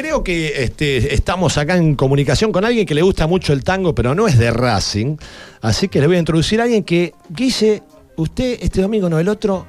creo 0.00 0.24
que 0.24 0.62
este, 0.62 1.14
estamos 1.14 1.58
acá 1.58 1.76
en 1.76 1.94
comunicación 1.94 2.52
con 2.52 2.64
alguien 2.64 2.86
que 2.86 2.94
le 2.94 3.02
gusta 3.02 3.26
mucho 3.26 3.52
el 3.52 3.62
tango, 3.62 3.94
pero 3.94 4.14
no 4.14 4.26
es 4.26 4.38
de 4.38 4.50
Racing. 4.50 5.16
Así 5.60 5.88
que 5.88 6.00
le 6.00 6.06
voy 6.06 6.16
a 6.16 6.18
introducir 6.20 6.58
a 6.60 6.64
alguien 6.64 6.84
que, 6.84 7.12
Guille, 7.28 7.82
usted 8.16 8.58
este 8.62 8.80
domingo, 8.80 9.10
no 9.10 9.18
el 9.18 9.28
otro, 9.28 9.66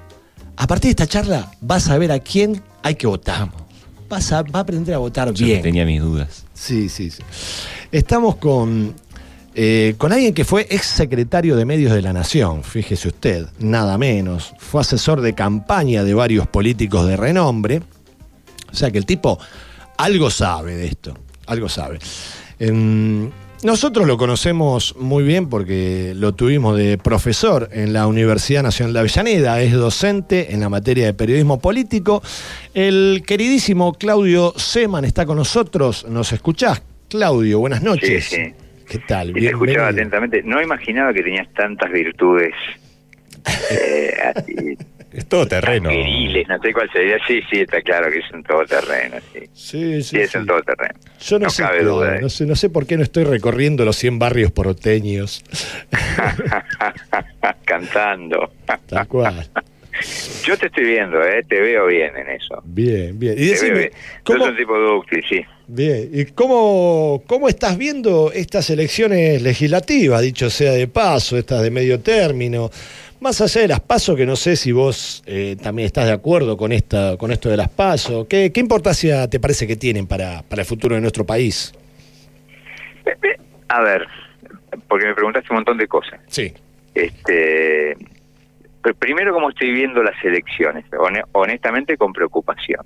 a 0.55 0.67
partir 0.67 0.87
de 0.87 1.03
esta 1.03 1.07
charla 1.07 1.51
vas 1.59 1.89
a 1.89 1.97
ver 1.97 2.13
a 2.13 2.19
quién 2.19 2.61
hay 2.81 2.95
que 2.95 3.07
votar. 3.07 3.49
Vas 4.07 4.31
a, 4.31 4.43
va 4.43 4.59
a 4.59 4.61
aprender 4.61 4.95
a 4.95 4.99
votar 4.99 5.33
Yo 5.33 5.45
bien. 5.45 5.61
tenía 5.61 5.85
mis 5.85 6.01
dudas. 6.01 6.45
Sí, 6.53 6.87
sí, 6.87 7.11
sí. 7.11 7.21
Estamos 7.91 8.37
con, 8.37 8.95
eh, 9.53 9.95
con 9.97 10.13
alguien 10.13 10.33
que 10.33 10.45
fue 10.45 10.65
ex 10.69 10.85
secretario 10.85 11.57
de 11.57 11.65
Medios 11.65 11.91
de 11.91 12.01
la 12.01 12.13
Nación, 12.13 12.63
fíjese 12.63 13.09
usted, 13.09 13.47
nada 13.59 13.97
menos. 13.97 14.53
Fue 14.59 14.79
asesor 14.79 15.19
de 15.19 15.33
campaña 15.33 16.05
de 16.05 16.13
varios 16.13 16.47
políticos 16.47 17.05
de 17.05 17.17
renombre. 17.17 17.81
O 18.71 18.75
sea 18.75 18.91
que 18.91 18.97
el 18.97 19.05
tipo 19.05 19.37
algo 20.03 20.29
sabe 20.29 20.75
de 20.75 20.85
esto, 20.87 21.17
algo 21.45 21.69
sabe. 21.69 21.99
Em, 22.59 23.29
nosotros 23.63 24.07
lo 24.07 24.17
conocemos 24.17 24.95
muy 24.97 25.23
bien 25.23 25.47
porque 25.47 26.13
lo 26.15 26.33
tuvimos 26.33 26.75
de 26.75 26.97
profesor 26.97 27.69
en 27.71 27.93
la 27.93 28.07
Universidad 28.07 28.63
Nacional 28.63 28.93
de 28.93 28.99
Avellaneda, 28.99 29.61
es 29.61 29.73
docente 29.73 30.53
en 30.53 30.61
la 30.61 30.69
materia 30.69 31.05
de 31.05 31.13
periodismo 31.13 31.59
político. 31.59 32.23
El 32.73 33.21
queridísimo 33.27 33.93
Claudio 33.93 34.53
Seman 34.55 35.05
está 35.05 35.27
con 35.27 35.37
nosotros, 35.37 36.07
¿nos 36.09 36.33
escuchás? 36.33 36.81
Claudio, 37.07 37.59
buenas 37.59 37.83
noches. 37.83 38.25
Sí, 38.25 38.35
sí. 38.37 38.53
¿Qué 38.89 38.99
tal? 39.07 39.29
Y 39.29 39.33
te 39.33 39.47
escuchaba 39.47 39.89
atentamente. 39.89 40.41
No 40.43 40.61
imaginaba 40.61 41.13
que 41.13 41.21
tenías 41.21 41.47
tantas 41.53 41.91
virtudes. 41.91 42.53
eh, 43.71 44.13
así, 44.35 44.77
Es 45.13 45.25
todo 45.27 45.45
terreno. 45.45 45.89
no 45.89 46.61
sé 46.61 46.73
cuál 46.73 46.89
sería. 46.91 47.17
Sí, 47.27 47.41
sí, 47.49 47.59
está 47.61 47.81
claro 47.81 48.09
que 48.11 48.19
es 48.19 48.31
un 48.33 48.43
todoterreno. 48.43 49.17
Sí, 49.33 49.39
Sí, 49.53 49.93
sí, 49.95 50.03
sí, 50.03 50.17
es 50.19 50.31
sí. 50.31 50.37
un 50.37 50.45
todoterreno. 50.47 50.93
Yo 51.19 51.39
no, 51.39 51.45
no 51.45 51.49
sé, 51.49 51.63
cabe 51.63 51.83
duda 51.83 52.19
no 52.21 52.29
sé, 52.29 52.45
no 52.45 52.55
sé 52.55 52.69
por 52.69 52.85
qué 52.87 52.95
no 52.97 53.03
estoy 53.03 53.25
recorriendo 53.25 53.83
los 53.83 53.97
100 53.97 54.19
barrios 54.19 54.51
porteños. 54.51 55.43
Cantando. 57.65 58.51
Tal 58.87 59.07
cual. 59.07 59.47
Yo 60.45 60.57
te 60.57 60.67
estoy 60.67 60.85
viendo, 60.85 61.21
¿eh? 61.21 61.43
te 61.47 61.59
veo 61.59 61.85
bien 61.87 62.15
en 62.15 62.29
eso. 62.29 62.61
Bien, 62.63 63.19
bien. 63.19 63.35
Y 63.37 63.47
decime, 63.47 63.77
bien. 63.77 63.91
¿cómo, 64.23 64.39
Sos 64.39 64.49
un 64.49 64.57
tipo 64.57 64.77
dúctil, 64.79 65.23
sí. 65.29 65.41
bien, 65.67 66.09
¿y 66.13 66.25
cómo, 66.25 67.21
cómo 67.27 67.47
estás 67.49 67.77
viendo 67.77 68.31
estas 68.33 68.69
elecciones 68.69 69.41
legislativas, 69.41 70.21
dicho 70.21 70.49
sea 70.49 70.71
de 70.71 70.87
paso, 70.87 71.37
estas 71.37 71.61
de 71.61 71.71
medio 71.71 71.99
término? 71.99 72.71
Más 73.21 73.39
allá 73.39 73.61
de 73.61 73.67
las 73.67 73.79
pasos, 73.79 74.15
que 74.17 74.25
no 74.25 74.35
sé 74.35 74.55
si 74.55 74.71
vos 74.71 75.21
eh, 75.27 75.55
también 75.61 75.85
estás 75.85 76.05
de 76.07 76.11
acuerdo 76.11 76.57
con 76.57 76.71
esta, 76.71 77.17
con 77.17 77.31
esto 77.31 77.49
de 77.49 77.57
las 77.57 77.69
pasos, 77.69 78.25
¿qué, 78.27 78.51
qué 78.51 78.59
importancia 78.59 79.29
te 79.29 79.39
parece 79.39 79.67
que 79.67 79.75
tienen 79.75 80.07
para, 80.07 80.41
para 80.41 80.63
el 80.63 80.67
futuro 80.67 80.95
de 80.95 81.01
nuestro 81.01 81.23
país? 81.23 81.71
A 83.69 83.81
ver, 83.81 84.07
porque 84.87 85.05
me 85.05 85.13
preguntaste 85.13 85.47
un 85.51 85.57
montón 85.57 85.77
de 85.77 85.87
cosas. 85.87 86.19
Sí. 86.27 86.51
Este, 86.95 87.95
pr- 88.81 88.95
primero 88.97 89.33
cómo 89.33 89.49
estoy 89.49 89.71
viendo 89.71 90.01
las 90.03 90.15
elecciones, 90.25 90.83
hone- 90.91 91.23
honestamente 91.33 91.97
con 91.97 92.11
preocupación. 92.13 92.83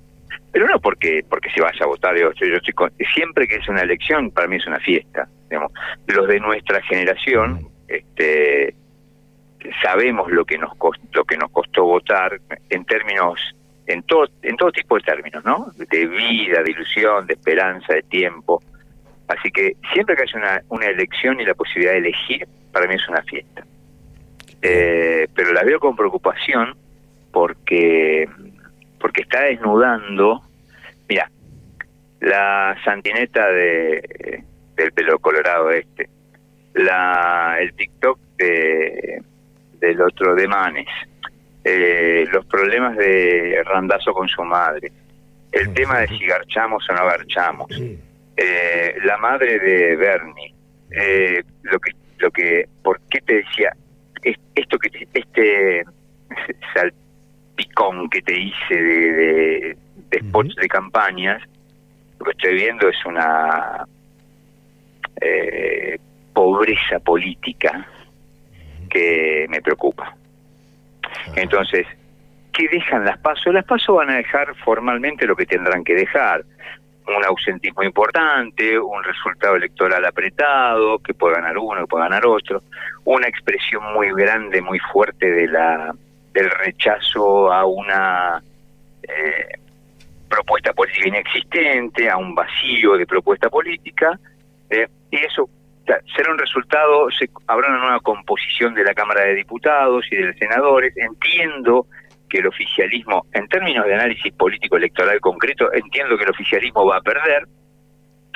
Pero 0.52 0.66
no 0.68 0.78
porque 0.80 1.24
porque 1.28 1.48
se 1.54 1.60
vaya 1.62 1.78
a 1.82 1.86
votar, 1.86 2.14
digo, 2.14 2.30
yo, 2.34 2.46
yo 2.46 2.56
estoy 2.56 2.74
con- 2.74 2.92
siempre 3.14 3.48
que 3.48 3.56
es 3.56 3.68
una 3.68 3.80
elección 3.80 4.30
para 4.30 4.46
mí 4.48 4.56
es 4.56 4.66
una 4.66 4.78
fiesta. 4.80 5.28
digamos. 5.48 5.72
Los 6.06 6.28
de 6.28 6.40
nuestra 6.40 6.80
generación, 6.82 7.68
este, 7.88 8.74
sabemos 9.82 10.30
lo 10.30 10.44
que 10.44 10.58
nos 10.58 10.74
costó, 10.76 11.02
lo 11.12 11.24
que 11.24 11.36
nos 11.36 11.50
costó 11.50 11.84
votar 11.84 12.40
en 12.70 12.84
términos 12.84 13.40
en 13.86 14.02
todo 14.02 14.26
en 14.42 14.56
todo 14.56 14.72
tipo 14.72 14.96
de 14.96 15.02
términos, 15.02 15.44
¿no? 15.44 15.70
De 15.76 16.06
vida, 16.06 16.62
de 16.62 16.70
ilusión, 16.70 17.26
de 17.26 17.34
esperanza, 17.34 17.94
de 17.94 18.02
tiempo. 18.02 18.62
Así 19.28 19.50
que 19.50 19.76
siempre 19.92 20.16
que 20.16 20.22
haya 20.22 20.62
una, 20.68 20.86
elección 20.86 21.40
y 21.40 21.44
la 21.44 21.54
posibilidad 21.54 21.92
de 21.92 21.98
elegir, 21.98 22.46
para 22.72 22.86
mí 22.86 22.94
es 22.94 23.08
una 23.08 23.22
fiesta. 23.22 23.64
Eh, 24.62 25.28
pero 25.34 25.52
la 25.52 25.62
veo 25.62 25.78
con 25.78 25.96
preocupación 25.96 26.76
porque 27.32 28.28
porque 28.98 29.22
está 29.22 29.42
desnudando, 29.42 30.42
mira, 31.08 31.30
la 32.20 32.76
santineta 32.84 33.46
de 33.48 34.42
del 34.76 34.92
pelo 34.92 35.18
colorado 35.18 35.70
este, 35.70 36.08
la 36.74 37.56
el 37.60 37.74
TikTok 37.74 38.18
de 38.38 39.22
del 39.88 40.00
otro 40.02 40.34
de 40.34 40.46
Manes, 40.48 40.86
eh, 41.64 42.24
los 42.32 42.44
problemas 42.46 42.96
de 42.96 43.60
Randazo 43.64 44.12
con 44.12 44.28
su 44.28 44.42
madre, 44.44 44.90
el 45.52 45.72
tema 45.74 46.00
de 46.00 46.08
si 46.08 46.26
garchamos 46.26 46.88
o 46.88 46.92
no 46.92 47.06
garchamos, 47.06 47.68
eh, 48.36 48.94
la 49.04 49.16
madre 49.16 49.58
de 49.58 49.96
Bernie, 49.96 50.54
eh, 50.90 51.42
lo 51.62 51.78
que 51.78 51.92
lo 52.18 52.30
que 52.30 52.64
por 52.82 52.98
qué 53.10 53.20
te 53.20 53.34
decía 53.36 53.70
es- 54.22 54.38
esto 54.54 54.78
que 54.78 54.88
te- 54.90 55.08
este 55.12 55.84
salpicón 56.74 58.08
que 58.10 58.22
te 58.22 58.38
hice 58.40 58.74
de, 58.74 59.12
de, 59.12 59.76
de 60.10 60.18
spots 60.20 60.54
de 60.56 60.68
campañas 60.68 61.42
lo 62.18 62.24
que 62.24 62.30
estoy 62.32 62.54
viendo 62.54 62.88
es 62.88 62.96
una 63.04 63.84
eh, 65.20 65.98
pobreza 66.32 66.98
política 67.00 67.86
que 68.88 69.46
me 69.48 69.60
preocupa. 69.60 70.14
Entonces 71.34 71.86
¿qué 72.56 72.68
dejan 72.68 73.04
las 73.04 73.18
pasos? 73.18 73.52
las 73.52 73.64
pasos 73.64 73.96
van 73.96 74.10
a 74.10 74.16
dejar 74.16 74.54
formalmente 74.64 75.26
lo 75.26 75.36
que 75.36 75.46
tendrán 75.46 75.84
que 75.84 75.94
dejar. 75.94 76.44
Un 77.06 77.24
ausentismo 77.24 77.84
importante, 77.84 78.78
un 78.78 79.04
resultado 79.04 79.54
electoral 79.56 80.04
apretado, 80.04 80.98
que 80.98 81.14
puede 81.14 81.36
ganar 81.36 81.56
uno, 81.58 81.82
que 81.82 81.86
puede 81.86 82.04
ganar 82.04 82.26
otro, 82.26 82.62
una 83.04 83.28
expresión 83.28 83.82
muy 83.94 84.10
grande, 84.12 84.60
muy 84.60 84.78
fuerte 84.92 85.30
de 85.30 85.46
la 85.46 85.94
del 86.32 86.50
rechazo 86.50 87.50
a 87.52 87.64
una 87.64 88.42
eh, 89.02 89.58
propuesta 90.28 90.72
política 90.72 91.08
inexistente, 91.08 92.10
a 92.10 92.16
un 92.16 92.34
vacío 92.34 92.96
de 92.96 93.06
propuesta 93.06 93.48
política, 93.48 94.18
eh, 94.68 94.88
y 95.10 95.16
eso 95.16 95.48
será 96.14 96.32
un 96.32 96.38
resultado, 96.38 97.10
se, 97.10 97.28
habrá 97.46 97.68
una 97.68 97.78
nueva 97.78 98.00
composición 98.00 98.74
de 98.74 98.84
la 98.84 98.94
Cámara 98.94 99.22
de 99.22 99.34
Diputados 99.34 100.04
y 100.10 100.16
de 100.16 100.26
los 100.26 100.36
senadores, 100.36 100.96
entiendo 100.96 101.86
que 102.28 102.38
el 102.38 102.46
oficialismo, 102.46 103.26
en 103.32 103.46
términos 103.48 103.86
de 103.86 103.94
análisis 103.94 104.32
político 104.34 104.76
electoral 104.76 105.20
concreto, 105.20 105.72
entiendo 105.72 106.16
que 106.16 106.24
el 106.24 106.30
oficialismo 106.30 106.84
va 106.84 106.96
a 106.96 107.00
perder 107.00 107.46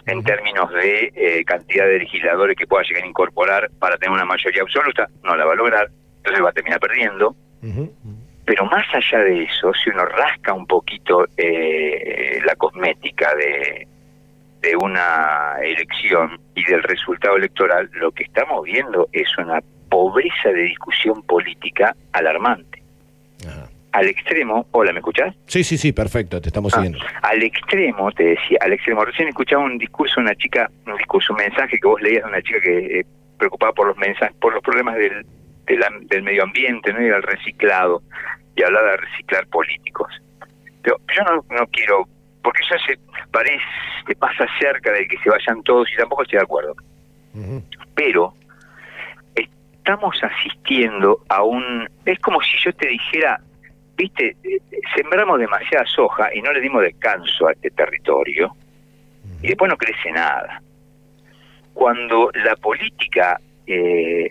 en 0.07 0.23
términos 0.23 0.73
de 0.73 1.13
eh, 1.15 1.45
cantidad 1.45 1.87
de 1.87 1.99
legisladores 1.99 2.57
que 2.57 2.67
pueda 2.67 2.85
llegar 2.85 3.05
a 3.05 3.07
incorporar 3.07 3.71
para 3.79 3.97
tener 3.97 4.15
una 4.15 4.25
mayoría 4.25 4.63
absoluta, 4.63 5.09
no 5.23 5.37
la 5.37 5.45
va 5.45 5.53
a 5.53 5.57
lograr, 5.57 5.89
entonces 6.19 6.45
va 6.45 6.51
a 6.51 6.53
terminar 6.53 6.81
perdiendo. 6.81 7.35
Pero 8.45 8.65
más 8.65 8.87
allá 8.95 9.19
de 9.25 9.43
eso, 9.43 9.73
si 9.75 9.91
uno 9.91 10.05
rasca 10.07 10.55
un 10.55 10.67
poquito 10.67 11.27
eh, 11.37 12.41
la 12.45 12.57
cosmética 12.57 13.35
de, 13.35 13.87
de 14.61 14.77
una 14.77 15.57
elección 15.63 16.41
y 16.55 16.65
del 16.65 16.83
resultado 16.83 17.37
electoral, 17.37 17.89
lo 17.95 18.13
que 18.13 18.25
estamos 18.25 18.65
viendo 18.65 19.09
es 19.13 19.29
una 19.39 19.61
pobreza 19.89 20.51
de 20.51 20.63
discusión 20.63 21.23
política 21.23 21.95
alarmante. 22.13 22.83
Ajá. 23.47 23.69
Al 23.93 24.07
extremo, 24.07 24.67
hola, 24.71 24.93
¿me 24.93 25.01
escuchás? 25.01 25.35
Sí, 25.47 25.65
sí, 25.65 25.77
sí, 25.77 25.93
perfecto, 25.93 26.41
te 26.41 26.49
estamos 26.49 26.73
Ah, 26.75 26.77
siguiendo. 26.77 27.01
al 27.23 27.43
extremo, 27.43 28.13
te 28.13 28.23
decía, 28.25 28.59
al 28.61 28.73
extremo. 28.73 29.05
Recién 29.05 29.29
escuchaba 29.29 29.65
un 29.65 29.79
discurso 29.79 30.17
de 30.17 30.23
una 30.27 30.35
chica, 30.37 30.71
un 30.87 30.97
discurso, 30.97 31.33
un 31.33 31.39
mensaje 31.39 31.77
que 31.79 31.89
vos 31.89 32.01
leías 32.01 32.23
de 32.23 32.29
una 32.29 32.41
chica 32.43 32.61
que 32.61 33.01
eh, 33.01 33.07
preocupada 33.37 33.73
por 33.73 33.89
los 33.89 33.97
mensajes, 33.97 34.37
por 34.41 34.53
los 34.55 34.63
problemas 34.63 34.95
del, 34.97 35.27
del, 35.67 35.81
del 36.07 36.23
medio 36.23 36.45
ambiente, 36.45 36.93
¿no? 36.93 37.01
Y 37.03 37.07
del 37.07 37.23
reciclado, 37.23 38.03
y 38.55 38.63
hablaba 38.63 38.91
de 38.93 38.97
reciclar 38.99 39.47
políticos. 39.49 40.13
Pero 40.83 40.97
yo 41.17 41.23
no, 41.25 41.45
no 41.57 41.67
quiero, 41.73 42.05
porque 42.43 42.63
ya 42.71 42.79
se 42.87 42.99
parece, 43.31 44.15
pasa 44.19 44.47
cerca 44.59 44.93
de 44.93 45.07
que 45.07 45.19
se 45.19 45.31
vayan 45.31 45.63
todos 45.63 45.89
y 45.93 45.97
tampoco 45.97 46.23
estoy 46.23 46.39
de 46.39 46.45
acuerdo. 46.45 46.75
Pero 47.95 48.35
estamos 49.35 50.17
asistiendo 50.23 51.21
a 51.29 51.43
un... 51.43 51.89
Es 52.05 52.19
como 52.21 52.41
si 52.43 52.57
yo 52.65 52.73
te 52.73 52.89
dijera, 52.89 53.41
viste, 53.97 54.37
sembramos 54.97 55.39
demasiada 55.39 55.85
soja 55.87 56.35
y 56.35 56.41
no 56.43 56.53
le 56.53 56.61
dimos 56.61 56.83
descanso 56.83 57.49
a 57.49 57.53
este 57.53 57.71
territorio 57.71 58.55
y 59.43 59.49
después 59.49 59.71
no 59.71 59.77
crece 59.77 60.11
nada. 60.13 60.63
Cuando 61.75 62.31
la 62.35 62.57
política 62.57 63.41
eh, 63.67 64.29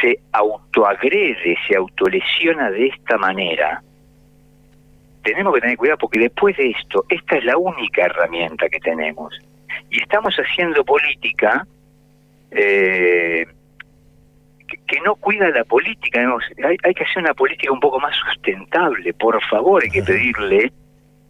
se 0.00 0.18
autoagrede, 0.32 1.56
se 1.66 1.76
autolesiona 1.76 2.70
de 2.70 2.88
esta 2.88 3.16
manera, 3.18 3.82
tenemos 5.22 5.54
que 5.54 5.60
tener 5.60 5.76
cuidado 5.76 5.98
porque 5.98 6.18
después 6.18 6.56
de 6.56 6.70
esto, 6.70 7.04
esta 7.08 7.36
es 7.36 7.44
la 7.44 7.56
única 7.56 8.06
herramienta 8.06 8.68
que 8.68 8.78
tenemos. 8.80 9.38
Y 9.90 10.00
estamos 10.00 10.34
haciendo 10.36 10.84
política 10.84 11.66
eh, 12.50 13.46
que, 14.68 14.76
que 14.86 15.00
no 15.00 15.16
cuida 15.16 15.50
la 15.50 15.64
política. 15.64 16.20
hay, 16.64 16.76
hay 16.82 16.94
que 16.94 17.04
hacer 17.04 17.22
una 17.22 17.34
política 17.34 17.72
un 17.72 17.80
poco 17.80 18.00
más 18.00 18.14
sustentable, 18.16 19.12
por 19.14 19.42
favor, 19.48 19.82
hay 19.82 19.90
que 19.90 20.02
pedirle 20.02 20.72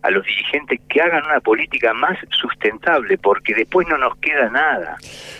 a 0.02 0.10
los 0.10 0.24
dirigentes 0.24 0.80
que 0.88 1.00
hagan 1.00 1.24
una 1.26 1.40
política 1.40 1.92
más 1.92 2.18
sustentable, 2.30 3.18
porque 3.18 3.54
después 3.54 3.86
no 3.88 3.98
nos 3.98 4.16
queda 4.18 4.48
nada. 4.48 4.96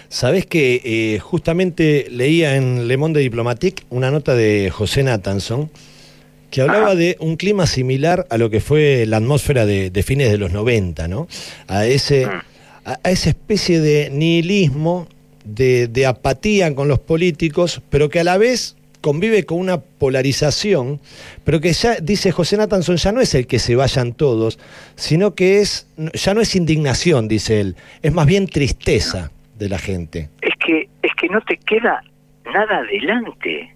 Sabés 0.09 0.47
que 0.47 0.81
eh, 0.85 1.19
justamente 1.19 2.07
leía 2.11 2.57
en 2.57 2.87
Le 2.87 2.97
Monde 2.97 3.21
Diplomatique 3.21 3.85
una 3.91 4.11
nota 4.11 4.35
de 4.35 4.71
José 4.71 5.03
Nathanson 5.03 5.71
que 6.51 6.63
hablaba 6.63 6.95
de 6.95 7.17
un 7.21 7.37
clima 7.37 7.67
similar 7.67 8.27
a 8.31 8.39
lo 8.39 8.51
que 8.51 8.61
fue 8.61 9.05
la 9.07 9.19
atmósfera 9.19 9.67
de, 9.67 10.03
fines 10.03 10.31
de 10.31 10.39
los 10.39 10.53
90, 10.53 11.09
¿no? 11.09 11.29
A, 11.69 11.87
ese, 11.87 12.27
mm. 12.27 12.31
a, 12.85 13.11
esa 13.11 13.31
especie 13.31 13.81
de 13.81 14.11
nihilismo, 14.11 15.09
de, 15.45 15.89
de 15.89 16.07
apatía 16.07 16.75
con 16.75 16.89
los 16.89 16.99
políticos, 16.99 17.81
pero 17.91 18.09
que 18.09 18.21
a 18.21 18.25
la 18.25 18.37
vez 18.37 18.77
convive 19.01 19.45
con 19.45 19.59
una 19.59 19.81
polarización, 19.81 21.01
pero 21.45 21.61
que 21.61 21.73
ya, 21.73 21.97
dice 21.97 22.33
José 22.33 22.57
Natanson, 22.57 22.97
ya 22.97 23.13
no 23.13 23.21
es 23.21 23.35
el 23.35 23.47
que 23.47 23.59
se 23.59 23.77
vayan 23.77 24.13
todos, 24.13 24.59
sino 24.97 25.35
que 25.35 25.61
es, 25.61 25.89
ya 26.15 26.35
no 26.35 26.41
es 26.41 26.55
indignación, 26.55 27.29
dice 27.29 27.61
él, 27.61 27.77
es 28.03 28.13
más 28.13 28.27
bien 28.27 28.47
tristeza 28.47 29.31
de 29.59 29.69
la 29.69 29.79
gente. 29.79 30.29
Es 30.43 30.55
que, 30.65 30.89
es 31.03 31.13
que 31.15 31.29
no 31.29 31.41
te 31.43 31.57
queda 31.59 32.03
nada 32.53 32.79
adelante. 32.79 33.75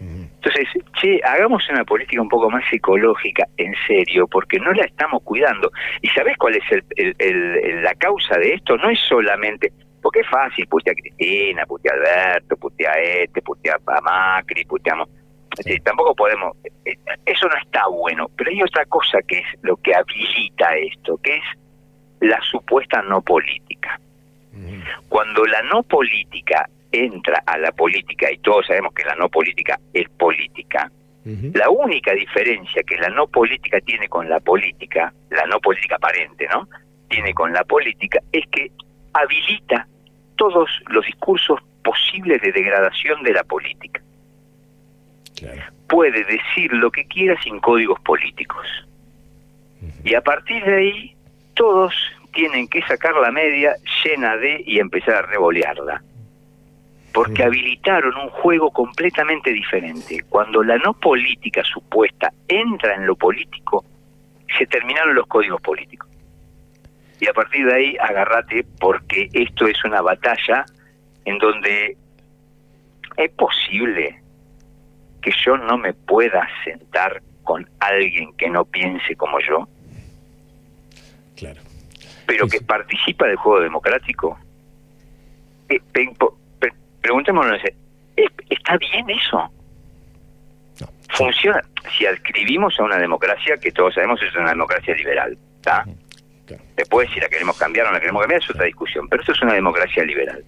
Entonces, 0.00 0.68
che, 1.00 1.20
hagamos 1.24 1.68
una 1.70 1.84
política 1.84 2.22
un 2.22 2.28
poco 2.28 2.48
más 2.50 2.64
psicológica, 2.70 3.46
en 3.56 3.74
serio, 3.86 4.28
porque 4.28 4.58
no 4.58 4.72
la 4.72 4.84
estamos 4.84 5.22
cuidando. 5.24 5.70
¿Y 6.00 6.08
sabés 6.10 6.36
cuál 6.36 6.54
es 6.56 6.64
el, 6.96 7.82
la 7.82 7.94
causa 7.94 8.38
de 8.38 8.54
esto? 8.54 8.76
No 8.76 8.90
es 8.90 9.00
solamente, 9.08 9.72
porque 10.00 10.20
es 10.20 10.28
fácil, 10.28 10.66
putear 10.68 10.94
a 10.96 11.00
Cristina, 11.00 11.66
putear 11.66 11.96
a 11.96 11.98
Alberto, 11.98 12.56
putear 12.56 12.96
a 12.96 13.00
este, 13.00 13.42
putear 13.42 13.80
a 13.86 14.00
Macri, 14.00 14.64
puteamos. 14.64 15.08
tampoco 15.82 16.14
podemos, 16.14 16.56
eh, 16.84 16.96
eso 17.26 17.48
no 17.48 17.56
está 17.60 17.88
bueno, 17.88 18.30
pero 18.36 18.50
hay 18.50 18.62
otra 18.62 18.84
cosa 18.86 19.18
que 19.26 19.38
es 19.38 19.46
lo 19.62 19.76
que 19.78 19.94
habilita 19.94 20.76
esto, 20.76 21.18
que 21.18 21.36
es 21.36 21.44
la 22.20 22.40
supuesta 22.42 23.02
no 23.02 23.20
política. 23.20 24.00
Cuando 25.08 25.44
la 25.44 25.62
no 25.62 25.84
política 25.84 26.68
entra 26.92 27.42
a 27.46 27.58
la 27.58 27.72
política, 27.72 28.30
y 28.30 28.38
todos 28.38 28.66
sabemos 28.66 28.94
que 28.94 29.04
la 29.04 29.14
no 29.16 29.28
política 29.28 29.78
es 29.92 30.08
política, 30.10 30.90
la 31.52 31.68
única 31.68 32.14
diferencia 32.14 32.82
que 32.84 32.96
la 32.96 33.10
no 33.10 33.26
política 33.26 33.78
tiene 33.82 34.08
con 34.08 34.30
la 34.30 34.40
política, 34.40 35.12
la 35.28 35.44
no 35.44 35.60
política 35.60 35.96
aparente, 35.96 36.48
¿no? 36.48 36.66
Tiene 37.08 37.34
con 37.34 37.52
la 37.52 37.64
política, 37.64 38.18
es 38.32 38.46
que 38.48 38.70
habilita 39.12 39.86
todos 40.36 40.70
los 40.88 41.04
discursos 41.04 41.60
posibles 41.84 42.40
de 42.40 42.52
degradación 42.52 43.22
de 43.22 43.32
la 43.32 43.44
política. 43.44 44.00
Puede 45.86 46.24
decir 46.24 46.72
lo 46.72 46.90
que 46.90 47.04
quiera 47.04 47.38
sin 47.42 47.60
códigos 47.60 48.00
políticos. 48.00 48.66
Y 50.04 50.14
a 50.14 50.22
partir 50.22 50.64
de 50.64 50.76
ahí, 50.76 51.16
todos 51.54 51.94
tienen 52.32 52.68
que 52.68 52.82
sacar 52.82 53.14
la 53.16 53.30
media 53.30 53.74
llena 54.02 54.36
de 54.36 54.62
y 54.66 54.78
empezar 54.78 55.16
a 55.16 55.22
revolearla. 55.22 56.02
Porque 57.24 57.42
habilitaron 57.42 58.14
un 58.16 58.30
juego 58.30 58.70
completamente 58.70 59.50
diferente. 59.50 60.24
Cuando 60.28 60.62
la 60.62 60.78
no 60.78 60.94
política 60.94 61.62
supuesta 61.64 62.32
entra 62.46 62.94
en 62.94 63.06
lo 63.06 63.16
político, 63.16 63.84
se 64.56 64.66
terminaron 64.66 65.14
los 65.14 65.26
códigos 65.26 65.60
políticos 65.60 66.08
y 67.20 67.26
a 67.26 67.32
partir 67.32 67.66
de 67.66 67.74
ahí 67.74 67.96
agárrate 68.00 68.64
porque 68.78 69.28
esto 69.32 69.66
es 69.66 69.82
una 69.84 70.00
batalla 70.00 70.64
en 71.24 71.38
donde 71.38 71.96
es 73.16 73.30
posible 73.32 74.20
que 75.20 75.32
yo 75.44 75.56
no 75.56 75.76
me 75.76 75.92
pueda 75.92 76.46
sentar 76.64 77.20
con 77.42 77.68
alguien 77.80 78.32
que 78.34 78.48
no 78.48 78.64
piense 78.64 79.16
como 79.16 79.40
yo. 79.40 79.66
Claro. 81.36 81.60
Pero 82.26 82.46
que 82.46 82.60
participa 82.60 83.26
del 83.26 83.36
juego 83.36 83.60
democrático. 83.60 84.38
Preguntémonos, 87.24 87.60
¿está 88.48 88.76
bien 88.76 89.10
eso? 89.10 89.50
Funciona. 91.10 91.60
Si 91.96 92.06
adscribimos 92.06 92.78
a 92.78 92.84
una 92.84 92.96
democracia 92.96 93.56
que 93.56 93.72
todos 93.72 93.94
sabemos 93.94 94.22
es 94.22 94.34
una 94.36 94.50
democracia 94.50 94.94
liberal, 94.94 95.36
¿está? 95.56 95.84
Después, 96.76 97.10
si 97.12 97.18
la 97.18 97.28
queremos 97.28 97.58
cambiar 97.58 97.86
o 97.86 97.88
no 97.88 97.94
la 97.94 98.00
queremos 98.00 98.22
cambiar, 98.22 98.40
es 98.40 98.48
otra 98.48 98.66
discusión. 98.66 99.08
Pero 99.08 99.22
eso 99.22 99.32
es 99.32 99.42
una 99.42 99.54
democracia 99.54 100.04
liberal. 100.04 100.44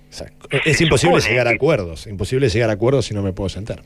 Es, 0.51 0.81
imposible 0.81 1.21
llegar 1.21 1.49
a 1.49 1.51
acuerdos. 1.51 2.07
Imposible 2.07 2.49
llegar 2.49 2.71
a 2.71 2.75
acuerdos 2.75 3.07
si 3.07 3.15
no 3.15 3.23
me 3.23 3.33
puedo 3.33 3.49
sentar. 3.49 3.81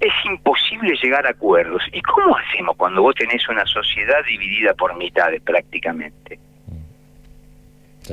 Es 0.00 0.12
imposible 0.26 0.94
llegar 1.02 1.26
a 1.26 1.30
acuerdos. 1.30 1.82
¿Y 1.92 2.02
cómo 2.02 2.36
hacemos 2.36 2.76
cuando 2.76 3.00
vos 3.00 3.14
tenés 3.14 3.48
una 3.48 3.64
sociedad 3.64 4.22
dividida 4.28 4.74
por 4.74 4.94
mitades 4.96 5.40
prácticamente? 5.40 6.38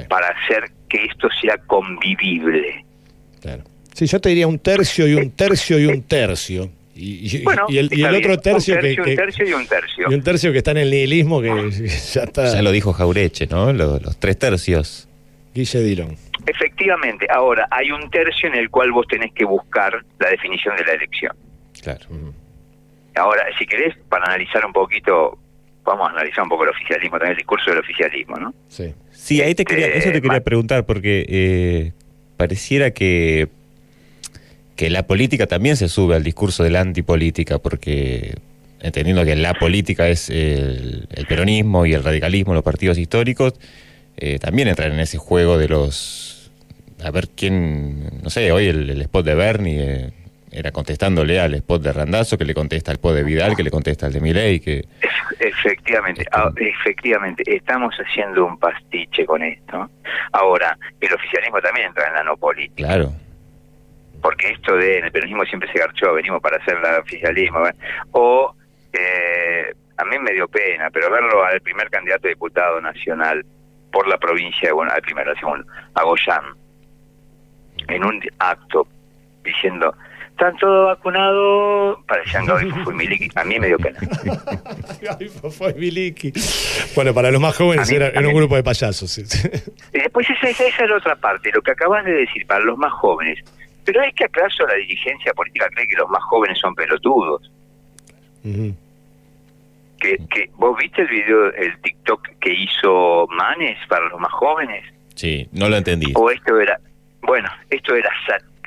Para 0.07 0.29
hacer 0.29 0.71
que 0.87 1.03
esto 1.03 1.27
sea 1.41 1.57
convivible. 1.57 2.85
Claro. 3.41 3.63
Sí, 3.93 4.05
yo 4.05 4.19
te 4.19 4.29
diría 4.29 4.47
un 4.47 4.59
tercio 4.59 5.07
y 5.07 5.13
un 5.15 5.31
tercio 5.31 5.79
y 5.79 5.85
un 5.85 6.01
tercio. 6.03 6.69
Y, 6.95 7.45
el, 7.77 8.15
otro 8.15 8.37
tercio 8.39 8.77
que, 8.79 8.97
Un 8.99 9.15
tercio 9.15 9.47
y 9.47 9.53
un 9.53 9.65
tercio. 9.65 10.07
Y 10.09 10.13
un 10.13 10.21
tercio 10.21 10.51
que 10.51 10.57
está 10.57 10.71
en 10.71 10.77
el 10.77 10.91
nihilismo 10.91 11.41
que 11.41 11.47
ya 12.13 12.23
está. 12.23 12.53
Ya 12.53 12.61
lo 12.61 12.71
dijo 12.71 12.91
Jaureche, 12.91 13.47
¿no? 13.47 13.71
Los, 13.71 14.19
tres 14.19 14.37
tercios. 14.37 15.07
Guille 15.53 15.81
Dillon. 15.81 16.17
Efectivamente. 16.45 17.27
Ahora, 17.29 17.67
hay 17.71 17.91
un 17.91 18.09
tercio 18.09 18.49
en 18.49 18.55
el 18.55 18.69
cual 18.69 18.91
vos 18.91 19.07
tenés 19.07 19.33
que 19.33 19.45
buscar 19.45 20.03
la 20.19 20.29
definición 20.29 20.75
de 20.75 20.85
la 20.85 20.93
elección. 20.93 21.35
Claro. 21.81 22.05
Ahora, 23.15 23.43
si 23.57 23.65
querés, 23.65 23.95
para 24.09 24.25
analizar 24.25 24.65
un 24.65 24.73
poquito, 24.73 25.37
vamos 25.83 26.09
a 26.09 26.11
analizar 26.11 26.43
un 26.43 26.49
poco 26.49 26.63
el 26.63 26.69
oficialismo, 26.69 27.17
también 27.17 27.31
el 27.31 27.37
discurso 27.37 27.69
del 27.69 27.79
oficialismo, 27.79 28.35
¿no? 28.37 28.53
Sí. 28.67 28.93
Sí, 29.11 29.41
ahí 29.41 29.55
te 29.55 29.65
quería, 29.65 29.87
eso 29.87 30.11
te 30.11 30.21
quería 30.21 30.37
este, 30.37 30.41
preguntar, 30.41 30.85
porque 30.85 31.25
eh, 31.27 31.93
pareciera 32.39 32.91
que 32.91 33.49
que 34.79 34.89
la 34.89 35.05
política 35.05 35.45
también 35.45 35.75
se 35.75 35.89
sube 35.89 36.15
al 36.15 36.23
discurso 36.23 36.63
de 36.63 36.69
la 36.69 36.79
antipolítica, 36.79 37.59
porque 37.59 38.35
entendiendo 38.79 39.25
que 39.25 39.35
la 39.35 39.53
política 39.53 40.07
es 40.07 40.29
el, 40.29 41.05
peronismo 41.27 41.85
y 41.85 41.91
el 41.91 42.01
radicalismo, 42.01 42.53
los 42.53 42.63
partidos 42.63 42.97
históricos, 42.97 43.55
eh, 44.15 44.39
también 44.39 44.69
entran 44.69 44.93
en 44.93 45.01
ese 45.01 45.17
juego 45.17 45.57
de 45.57 45.67
los... 45.67 46.49
A 47.03 47.11
ver 47.11 47.27
quién, 47.27 48.21
no 48.23 48.29
sé, 48.29 48.53
hoy 48.53 48.67
el, 48.67 49.01
spot 49.01 49.25
de 49.25 49.35
Bernie 49.35 49.81
eh, 49.81 50.11
era 50.51 50.71
contestándole 50.71 51.39
al 51.39 51.53
spot 51.55 51.81
de 51.81 51.93
Randazo, 51.93 52.37
que 52.37 52.45
le 52.45 52.53
contesta 52.53 52.91
al 52.91 52.97
spot 52.97 53.15
de 53.15 53.23
Vidal, 53.23 53.55
que 53.55 53.63
le 53.63 53.71
contesta 53.71 54.05
al 54.05 54.13
de 54.13 54.21
Milei, 54.21 54.59
que... 54.59 54.85
Efectivamente, 55.39 56.25
ah, 56.31 56.51
efectivamente, 56.55 57.43
estamos 57.45 57.95
haciendo 57.95 58.45
un 58.45 58.57
pastiche 58.57 59.25
con 59.25 59.43
esto. 59.43 59.89
Ahora, 60.31 60.77
el 60.99 61.13
oficialismo 61.13 61.61
también 61.61 61.87
entra 61.87 62.07
en 62.07 62.13
la 62.13 62.23
no 62.23 62.37
política. 62.37 62.87
Claro 62.87 63.13
porque 64.21 64.51
esto 64.51 64.75
de 64.75 64.97
en 64.97 65.05
el 65.05 65.11
peronismo 65.11 65.45
siempre 65.45 65.71
se 65.71 65.79
garchó, 65.79 66.13
venimos 66.13 66.41
para 66.41 66.57
hacer 66.57 66.77
el 66.77 66.99
oficialismo, 66.99 67.63
o 68.11 68.53
eh, 68.93 69.73
a 69.97 70.05
mí 70.05 70.17
me 70.19 70.33
dio 70.33 70.47
pena, 70.47 70.89
pero 70.91 71.09
verlo 71.11 71.43
al 71.43 71.61
primer 71.61 71.89
candidato 71.89 72.27
a 72.27 72.29
diputado 72.29 72.81
nacional 72.81 73.45
por 73.91 74.07
la 74.07 74.17
provincia 74.17 74.69
de 74.69 74.73
bueno, 74.73 74.91
al 74.91 75.01
primero, 75.01 75.33
segundo, 75.35 75.65
a 75.93 76.03
Goyán, 76.03 76.43
en 77.87 78.05
un 78.05 78.21
acto 78.39 78.87
diciendo 79.43 79.95
están 80.39 80.55
todos 80.57 80.87
vacunados, 80.87 81.99
parecían 82.07 82.45
Gaby 82.45 82.71
Fue 82.85 82.93
Miliki. 82.93 83.29
A 83.35 83.43
mí 83.43 83.59
me 83.59 83.67
dio 83.67 83.77
pena. 83.77 83.99
Fue 85.51 85.73
Miliki. 85.73 86.31
Bueno, 86.95 87.13
para 87.13 87.29
los 87.29 87.41
más 87.41 87.57
jóvenes 87.57 87.91
era, 87.91 88.17
un 88.25 88.33
grupo 88.33 88.55
de 88.55 88.63
payasos. 88.63 89.17
Y 89.17 89.23
después 89.91 90.29
esa, 90.29 90.47
esa, 90.47 90.65
esa 90.65 90.83
es 90.85 90.89
la 90.89 90.95
otra 90.95 91.15
parte, 91.17 91.51
lo 91.53 91.61
que 91.61 91.71
acabas 91.71 92.05
de 92.05 92.13
decir, 92.13 92.47
para 92.47 92.63
los 92.63 92.77
más 92.77 92.93
jóvenes. 92.93 93.39
Pero 93.83 94.01
es 94.01 94.15
que 94.15 94.23
acaso 94.23 94.65
la 94.65 94.75
dirigencia 94.75 95.33
política 95.33 95.67
cree 95.73 95.87
que 95.87 95.97
los 95.97 96.09
más 96.09 96.23
jóvenes 96.23 96.57
son 96.57 96.73
pelotudos. 96.73 97.51
que, 98.41 100.17
que, 100.29 100.49
¿Vos 100.55 100.77
viste 100.79 101.01
el 101.01 101.09
video, 101.09 101.53
el 101.53 101.81
TikTok 101.81 102.27
que 102.39 102.53
hizo 102.53 103.27
Manes 103.27 103.77
para 103.89 104.07
los 104.07 104.19
más 104.21 104.31
jóvenes? 104.31 104.85
Sí, 105.15 105.49
no 105.51 105.67
lo 105.67 105.75
entendí. 105.75 106.13
O 106.15 106.31
esto 106.31 106.57
era, 106.61 106.79
bueno, 107.23 107.49
esto 107.69 107.93
era 107.93 108.09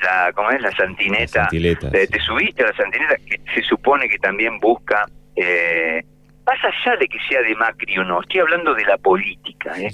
la, 0.03 0.33
¿cómo 0.35 0.51
es? 0.51 0.61
La 0.61 0.73
santineta. 0.73 1.49
Te 1.51 2.21
subiste 2.21 2.63
a 2.63 2.67
la 2.67 2.77
santineta, 2.77 3.17
que 3.17 3.41
se 3.55 3.63
supone 3.63 4.09
que 4.09 4.19
también 4.19 4.59
busca, 4.59 5.07
eh, 5.37 6.03
más 6.47 6.59
allá 6.65 6.97
de 6.97 7.09
que 7.09 7.19
sea 7.29 7.43
de 7.43 7.55
Macri 7.55 7.99
o 7.99 8.05
no, 8.05 8.21
estoy 8.21 8.41
hablando 8.41 8.75
de 8.75 8.85
la 8.85 8.99
política, 8.99 9.73
¿eh? 9.79 9.91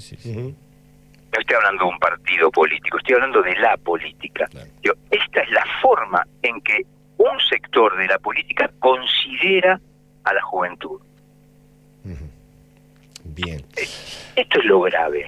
no 1.31 1.39
estoy 1.39 1.55
hablando 1.55 1.85
de 1.85 1.91
un 1.91 1.99
partido 1.99 2.51
político, 2.51 2.97
estoy 2.97 3.15
hablando 3.15 3.41
de 3.41 3.55
la 3.57 3.77
política. 3.77 4.47
esta 5.11 5.41
es 5.41 5.51
la 5.51 5.65
forma 5.81 6.25
en 6.41 6.59
que 6.61 6.81
un 7.17 7.39
sector 7.49 7.97
de 7.97 8.07
la 8.07 8.17
política 8.17 8.71
considera 8.79 9.79
a 10.23 10.33
la 10.33 10.41
juventud. 10.41 10.99
Bien. 13.23 13.59
Eh, 13.77 13.87
esto 14.35 14.59
es 14.59 14.65
lo 14.65 14.81
grave. 14.81 15.27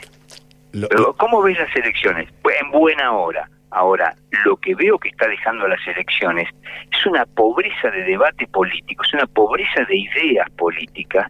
Pero, 0.72 1.14
¿Cómo 1.18 1.42
ves 1.42 1.58
las 1.60 1.76
elecciones? 1.76 2.30
Pues 2.42 2.56
en 2.62 2.72
buena 2.72 3.12
hora. 3.12 3.50
Ahora, 3.72 4.14
lo 4.46 4.58
que 4.58 4.76
veo 4.76 4.98
que 5.00 5.10
está 5.10 5.28
dejando 5.28 5.68
las 5.68 5.80
elecciones 5.88 6.48
es 6.92 7.06
una 7.06 7.26
pobreza 7.26 7.90
de 7.90 8.04
debate 8.04 8.46
político, 8.48 9.04
es 9.04 9.14
una 9.14 9.26
pobreza 9.28 9.84
de 9.88 9.98
ideas 9.98 10.50
políticas 10.52 11.28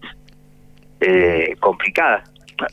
eh, 0.99 1.55
complicada. 1.59 2.23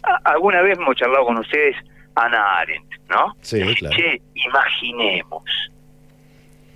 A- 0.03 0.31
Alguna 0.33 0.63
vez 0.63 0.79
hemos 0.79 0.97
charlado 0.97 1.25
con 1.27 1.39
ustedes 1.39 1.77
Ana 2.15 2.59
Arendt, 2.59 2.93
¿no? 3.11 3.35
Sí, 3.41 3.63
claro. 3.77 3.97
Che, 3.97 4.21
imaginemos. 4.35 5.43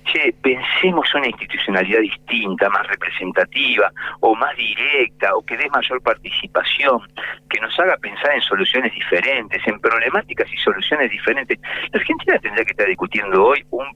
Che, 0.04 0.34
pensemos 0.42 1.14
una 1.14 1.26
institucionalidad 1.26 2.00
distinta, 2.00 2.68
más 2.68 2.86
representativa 2.88 3.90
o 4.20 4.34
más 4.34 4.56
directa 4.56 5.34
o 5.34 5.42
que 5.42 5.56
dé 5.56 5.68
mayor 5.70 6.02
participación, 6.02 7.00
que 7.48 7.60
nos 7.60 7.78
haga 7.78 7.96
pensar 7.98 8.32
en 8.34 8.40
soluciones 8.42 8.92
diferentes, 8.92 9.60
en 9.66 9.78
problemáticas 9.80 10.52
y 10.52 10.56
soluciones 10.56 11.10
diferentes. 11.10 11.58
La 11.92 12.00
Argentina 12.00 12.38
tendría 12.38 12.64
que 12.64 12.72
estar 12.72 12.88
discutiendo 12.88 13.44
hoy 13.44 13.64
un, 13.70 13.86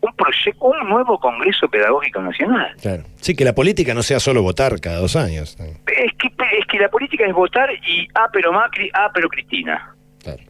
un 0.00 0.12
proyecto, 0.16 0.64
un 0.64 0.88
nuevo 0.88 1.18
Congreso 1.18 1.68
Pedagógico 1.68 2.20
Nacional. 2.20 2.74
Claro. 2.80 3.02
Sí, 3.16 3.34
que 3.34 3.44
la 3.44 3.54
política 3.54 3.94
no 3.94 4.02
sea 4.02 4.20
solo 4.20 4.42
votar 4.42 4.80
cada 4.80 4.98
dos 4.98 5.16
años. 5.16 5.56
Es 5.58 6.12
que, 6.18 6.28
es 6.58 6.66
que 6.66 6.78
la 6.78 6.88
política 6.88 7.24
es 7.26 7.32
votar 7.32 7.70
y, 7.72 8.08
ah, 8.14 8.28
pero 8.32 8.52
Macri, 8.52 8.90
ah, 8.94 9.10
pero 9.12 9.28
Cristina. 9.28 9.94
Claro. 10.22 10.42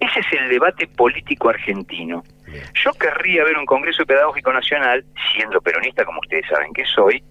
Ese 0.00 0.20
es 0.20 0.26
el 0.40 0.48
debate 0.48 0.86
político 0.86 1.48
argentino. 1.48 2.22
Bien. 2.54 2.66
Yo 2.82 2.92
querría 2.94 3.44
ver 3.44 3.56
un 3.58 3.66
Congreso 3.66 4.04
Pedagógico 4.06 4.52
Nacional, 4.52 5.04
siendo 5.34 5.60
peronista 5.60 6.04
como 6.04 6.20
ustedes 6.20 6.46
saben 6.48 6.72
que 6.72 6.84
soy, 6.86 7.22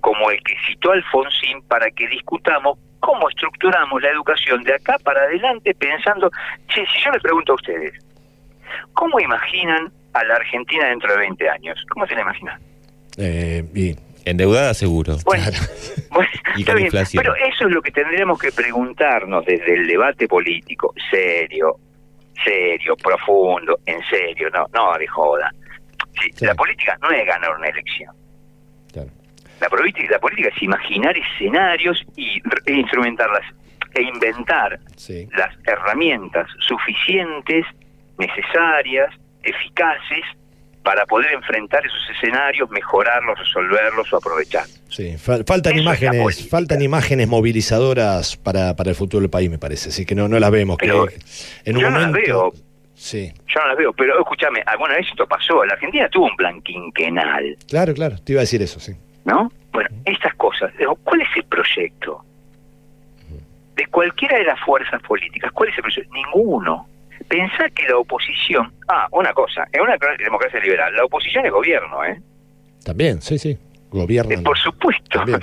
como 0.00 0.30
el 0.30 0.42
que 0.42 0.54
citó 0.66 0.92
Alfonsín 0.92 1.62
para 1.68 1.90
que 1.90 2.06
discutamos 2.08 2.78
cómo 3.00 3.28
estructuramos 3.28 4.00
la 4.02 4.10
educación 4.10 4.62
de 4.62 4.74
acá 4.74 4.96
para 5.02 5.22
adelante 5.22 5.74
pensando, 5.74 6.30
che, 6.68 6.84
si 6.86 7.04
yo 7.04 7.10
les 7.12 7.22
pregunto 7.22 7.52
a 7.52 7.54
ustedes, 7.56 7.92
¿cómo 8.94 9.20
imaginan 9.20 9.92
a 10.12 10.24
la 10.24 10.34
Argentina 10.34 10.86
dentro 10.88 11.12
de 11.12 11.18
20 11.18 11.48
años? 11.48 11.84
¿Cómo 11.90 12.06
se 12.06 12.14
la 12.14 12.22
imaginan? 12.22 12.60
Eh, 13.18 13.64
y- 13.74 13.96
Endeudada 14.26 14.74
seguro. 14.74 15.16
Bueno, 15.24 15.44
bueno, 16.10 16.28
Y 16.56 16.60
está 16.60 16.72
con 16.72 16.76
bien, 16.76 16.86
inflación. 16.86 17.22
pero 17.22 17.34
eso 17.36 17.66
es 17.66 17.72
lo 17.72 17.80
que 17.80 17.90
tendríamos 17.90 18.38
que 18.38 18.52
preguntarnos 18.52 19.44
desde 19.46 19.74
el 19.74 19.86
debate 19.86 20.28
político, 20.28 20.92
serio, 21.10 21.76
serio, 22.44 22.96
profundo, 22.96 23.78
en 23.86 24.00
serio, 24.08 24.48
no, 24.50 24.66
no 24.72 24.96
de 24.98 25.06
joda. 25.06 25.50
Sí, 26.20 26.28
Sí. 26.34 26.44
La 26.46 26.54
política 26.54 26.98
no 27.02 27.10
es 27.10 27.24
ganar 27.26 27.54
una 27.56 27.68
elección. 27.68 28.14
claro. 28.92 29.08
La 29.60 29.68
política, 29.68 30.08
la 30.12 30.18
política 30.18 30.48
es 30.54 30.62
imaginar 30.62 31.14
escenarios 31.16 32.02
y 32.16 32.40
e 32.66 32.72
instrumentarlas 32.72 33.44
e 33.94 34.02
inventar 34.02 34.78
Sí. 34.96 35.28
las 35.36 35.54
herramientas 35.66 36.48
suficientes, 36.60 37.64
necesarias, 38.18 39.14
eficaces 39.42 40.24
para 40.82 41.04
poder 41.06 41.32
enfrentar 41.32 41.84
esos 41.84 42.00
escenarios, 42.16 42.70
mejorarlos, 42.70 43.38
resolverlos 43.38 44.12
o 44.12 44.16
aprovechar. 44.16 44.64
Sí, 44.88 45.14
fal- 45.18 45.44
faltan 45.46 45.74
Eso 45.74 45.82
imágenes, 45.82 46.48
faltan 46.48 46.80
imágenes 46.82 47.28
movilizadoras 47.28 48.36
para, 48.36 48.74
para 48.76 48.90
el 48.90 48.96
futuro 48.96 49.20
del 49.20 49.30
país, 49.30 49.50
me 49.50 49.58
parece. 49.58 49.90
Así 49.90 50.06
que 50.06 50.14
no, 50.14 50.26
no 50.28 50.38
las 50.40 50.50
vemos. 50.50 50.78
que 50.78 50.86
Pero 50.86 51.06
en 51.64 51.76
un 51.76 51.82
yo 51.82 51.90
no 51.90 51.98
las 51.98 52.06
momento, 52.08 52.50
veo. 52.52 52.52
Sí, 52.94 53.32
Yo 53.46 53.60
no 53.60 53.68
las 53.68 53.76
veo, 53.78 53.92
pero 53.94 54.18
escúchame, 54.20 54.62
alguna 54.66 54.94
vez 54.94 55.06
esto 55.08 55.26
pasó. 55.26 55.64
La 55.64 55.72
Argentina 55.74 56.06
tuvo 56.10 56.26
un 56.26 56.36
plan 56.36 56.60
quinquenal, 56.60 57.56
claro, 57.68 57.94
claro. 57.94 58.16
Te 58.22 58.32
iba 58.32 58.40
a 58.40 58.42
decir 58.42 58.60
eso, 58.60 58.78
sí. 58.78 58.92
¿no? 59.24 59.50
Bueno, 59.72 59.88
estas 60.04 60.34
cosas. 60.34 60.72
¿Cuál 61.04 61.20
es 61.22 61.28
el 61.36 61.44
proyecto? 61.44 62.24
De 63.76 63.86
cualquiera 63.86 64.36
de 64.38 64.44
las 64.44 64.60
fuerzas 64.60 65.00
políticas, 65.02 65.50
¿cuál 65.52 65.70
es 65.70 65.76
el 65.78 65.82
proyecto? 65.82 66.12
Ninguno. 66.12 66.86
Pensar 67.30 67.70
que 67.72 67.86
la 67.88 67.96
oposición. 67.96 68.72
Ah, 68.88 69.06
una 69.12 69.32
cosa, 69.32 69.64
en 69.72 69.82
una 69.82 69.96
democracia 70.18 70.58
liberal, 70.58 70.92
la 70.96 71.04
oposición 71.04 71.46
es 71.46 71.52
gobierno, 71.52 72.04
¿eh? 72.04 72.20
También, 72.84 73.22
sí, 73.22 73.38
sí. 73.38 73.50
Eh, 73.50 73.58
Gobiernan. 73.90 74.42
por 74.42 74.58
supuesto. 74.58 75.24
La, 75.26 75.40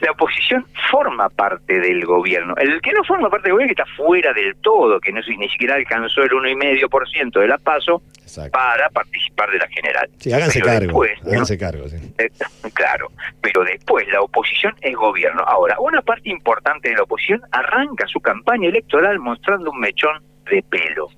la 0.00 0.10
oposición 0.12 0.66
forma 0.90 1.28
parte 1.30 1.78
del 1.78 2.04
gobierno. 2.04 2.54
El 2.56 2.80
que 2.80 2.92
no 2.92 3.04
forma 3.04 3.28
parte 3.30 3.48
del 3.48 3.52
gobierno, 3.54 3.74
que 3.74 3.82
está 3.82 3.94
fuera 3.96 4.32
del 4.32 4.54
todo, 4.56 4.98
que 5.00 5.12
no 5.12 5.20
ni 5.38 5.48
siquiera 5.48 5.74
alcanzó 5.76 6.22
el 6.22 6.30
1,5% 6.30 7.38
de 7.40 7.46
la 7.48 7.58
PASO 7.58 8.02
Exacto. 8.22 8.50
para 8.52 8.88
participar 8.90 9.50
de 9.50 9.58
la 9.58 9.68
general. 9.68 10.08
Sí, 10.18 10.32
háganse 10.32 10.60
Pero 10.60 10.72
cargo. 10.72 10.80
después, 10.86 11.22
¿no? 11.24 11.30
háganse 11.30 11.58
cargo, 11.58 11.88
sí. 11.88 11.96
Eh, 12.18 12.28
claro, 12.74 13.08
pero 13.40 13.64
después 13.64 14.06
la 14.08 14.22
oposición 14.22 14.74
es 14.80 14.94
gobierno. 14.94 15.42
Ahora, 15.46 15.76
una 15.78 16.00
parte 16.02 16.28
importante 16.30 16.88
de 16.88 16.96
la 16.96 17.02
oposición 17.02 17.40
arranca 17.52 18.06
su 18.08 18.20
campaña 18.20 18.68
electoral 18.68 19.18
mostrando 19.18 19.70
un 19.70 19.78
mechón 19.80 20.22
de 20.50 20.62
pelo. 20.68 21.08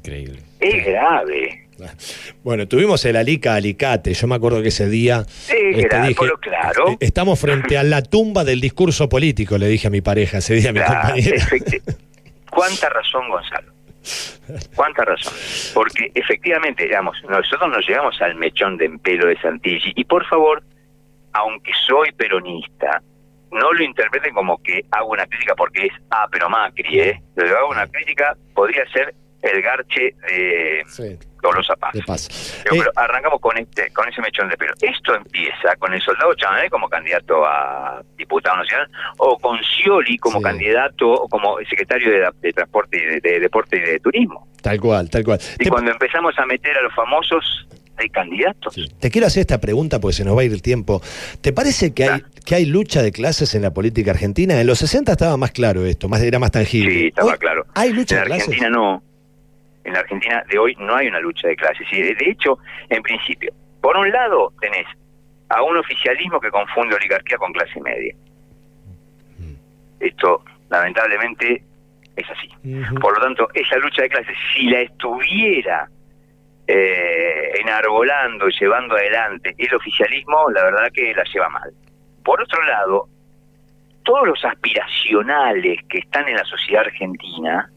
Increíble. 0.00 0.42
Es 0.60 0.84
grave. 0.86 1.62
Bueno, 2.42 2.66
tuvimos 2.66 3.04
el 3.04 3.16
Alica 3.16 3.54
Alicate. 3.54 4.14
Yo 4.14 4.26
me 4.26 4.36
acuerdo 4.36 4.62
que 4.62 4.68
ese 4.68 4.88
día. 4.88 5.20
Es 5.28 5.50
este, 5.50 5.82
grave, 5.88 6.08
dije, 6.08 6.20
pero 6.20 6.38
claro. 6.38 6.88
"Eh, 6.92 6.96
Estamos 7.00 7.38
frente 7.38 7.76
a 7.76 7.82
la 7.82 8.02
tumba 8.02 8.44
del 8.44 8.60
discurso 8.60 9.08
político, 9.08 9.58
le 9.58 9.68
dije 9.68 9.88
a 9.88 9.90
mi 9.90 10.00
pareja 10.00 10.38
ese 10.38 10.54
día, 10.54 10.70
a 10.70 10.72
mi 10.72 10.78
Claro, 10.80 11.00
compañera. 11.14 11.46
¿Cuánta 12.50 12.88
razón, 12.88 13.28
Gonzalo? 13.28 13.72
¿Cuánta 14.74 15.04
razón? 15.04 15.34
Porque 15.74 16.10
efectivamente, 16.14 16.84
digamos, 16.84 17.18
nosotros 17.28 17.68
nos 17.68 17.86
llegamos 17.86 18.18
al 18.22 18.36
mechón 18.36 18.78
de 18.78 18.88
pelo 19.02 19.26
de 19.26 19.36
Santilli 19.40 19.92
y 19.96 20.04
por 20.04 20.24
favor, 20.26 20.62
aunque 21.32 21.72
soy 21.86 22.12
peronista, 22.12 23.02
no 23.56 23.72
lo 23.72 23.82
interpreten 23.82 24.32
como 24.34 24.62
que 24.62 24.82
hago 24.90 25.08
una 25.10 25.26
crítica 25.26 25.54
porque 25.56 25.86
es, 25.86 25.92
ah, 26.10 26.26
pero 26.30 26.48
Macri, 26.48 27.00
¿eh? 27.00 27.22
Lo 27.36 27.44
que 27.44 27.50
hago 27.50 27.68
una 27.70 27.86
crítica 27.86 28.36
podría 28.54 28.86
ser 28.90 29.14
el 29.42 29.62
garche 29.62 30.14
de 30.28 30.82
Sí, 30.88 31.18
Tolosa 31.40 31.74
Paz. 31.76 31.92
de 31.92 32.02
paz. 32.02 32.60
Pero, 32.64 32.74
Eh, 32.76 32.78
pero 32.80 32.90
arrancamos 32.96 33.40
con 33.40 33.56
este, 33.58 33.90
con 33.92 34.08
ese 34.08 34.20
mechón 34.22 34.48
de 34.48 34.56
pelo. 34.56 34.72
Esto 34.80 35.14
empieza 35.14 35.76
con 35.78 35.92
el 35.94 36.00
soldado 36.00 36.34
Chabanel 36.34 36.68
como 36.70 36.88
candidato 36.88 37.44
a 37.46 38.02
diputado 38.16 38.56
nacional, 38.56 38.88
o 39.18 39.38
con 39.38 39.58
Scioli 39.62 40.16
como 40.18 40.38
Sí. 40.38 40.44
candidato, 40.44 41.08
o 41.08 41.28
como 41.28 41.58
secretario 41.68 42.10
de, 42.10 42.28
de 42.40 42.52
Transporte 42.52 42.96
y 42.96 43.00
de, 43.06 43.20
de 43.20 43.40
Deporte 43.40 43.76
y 43.76 43.80
de 43.80 44.00
Turismo. 44.00 44.48
tal 44.62 44.80
cual, 44.80 45.08
tal 45.10 45.22
cual. 45.22 45.38
Y 45.60 45.64
Te- 45.64 45.70
cuando 45.70 45.92
empezamos 45.92 46.36
a 46.38 46.46
meter 46.46 46.76
a 46.76 46.82
los 46.82 46.94
famosos 46.94 47.68
de 47.96 48.08
candidatos. 48.10 48.74
Sí. 48.74 48.86
Te 49.00 49.10
quiero 49.10 49.26
hacer 49.26 49.42
esta 49.42 49.60
pregunta 49.60 50.00
porque 50.00 50.16
se 50.16 50.24
nos 50.24 50.36
va 50.36 50.42
a 50.42 50.44
ir 50.44 50.52
el 50.52 50.62
tiempo. 50.62 51.00
¿Te 51.40 51.52
parece 51.52 51.94
que 51.94 52.04
hay, 52.04 52.22
que 52.44 52.54
hay 52.54 52.66
lucha 52.66 53.02
de 53.02 53.12
clases 53.12 53.54
en 53.54 53.62
la 53.62 53.72
política 53.72 54.10
argentina? 54.10 54.60
En 54.60 54.66
los 54.66 54.78
60 54.78 55.12
estaba 55.12 55.36
más 55.36 55.52
claro 55.52 55.84
esto, 55.84 56.08
más, 56.08 56.22
era 56.22 56.38
más 56.38 56.50
tangible. 56.50 56.92
Sí, 56.92 57.06
estaba 57.08 57.32
Hoy, 57.32 57.38
claro. 57.38 57.66
¿Hay 57.74 57.90
En 57.90 57.96
lucha 57.96 58.16
la 58.16 58.20
de 58.22 58.26
clases? 58.26 58.48
Argentina 58.48 58.70
no. 58.70 59.02
En 59.84 59.92
la 59.92 60.00
Argentina 60.00 60.44
de 60.50 60.58
hoy 60.58 60.76
no 60.78 60.96
hay 60.96 61.08
una 61.08 61.20
lucha 61.20 61.48
de 61.48 61.56
clases. 61.56 61.86
Y 61.92 62.02
de, 62.02 62.16
hecho, 62.20 62.58
en 62.88 63.02
principio, 63.02 63.52
por 63.80 63.96
un 63.96 64.10
lado 64.10 64.52
tenés 64.60 64.86
a 65.48 65.62
un 65.62 65.76
oficialismo 65.76 66.40
que 66.40 66.50
confunde 66.50 66.96
oligarquía 66.96 67.38
con 67.38 67.52
clase 67.52 67.80
media. 67.80 68.14
Esto, 70.00 70.44
lamentablemente, 70.68 71.62
es 72.16 72.26
así. 72.30 72.48
Por 73.00 73.16
lo 73.16 73.24
tanto, 73.24 73.48
esa 73.54 73.76
lucha 73.76 74.02
de 74.02 74.08
clases, 74.08 74.36
si 74.54 74.64
la 74.64 74.80
estuviera 74.80 75.88
eh, 76.66 77.50
enarbolando 77.60 78.48
y 78.48 78.58
llevando 78.58 78.96
adelante 78.96 79.54
el 79.56 79.74
oficialismo, 79.74 80.50
la 80.50 80.64
verdad 80.64 80.90
que 80.92 81.14
la 81.14 81.24
lleva 81.24 81.48
mal. 81.48 81.70
Por 82.24 82.42
otro 82.42 82.62
lado, 82.64 83.08
todos 84.02 84.26
los 84.26 84.44
aspiracionales 84.44 85.78
que 85.88 85.98
están 85.98 86.28
en 86.28 86.36
la 86.36 86.44
sociedad 86.44 86.84
argentina 86.84 87.70